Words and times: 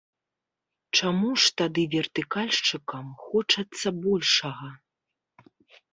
Чаму 0.99 1.29
ж 1.43 1.51
тады 1.61 1.83
вертыкальшчыкам 1.93 3.05
хочацца 3.27 3.87
большага? 4.07 4.67